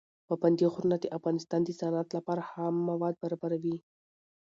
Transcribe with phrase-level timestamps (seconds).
[0.27, 3.77] پابندي غرونه د افغانستان د صنعت لپاره خام مواد برابروي.